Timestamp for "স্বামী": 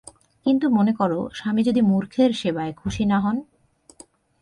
1.33-1.61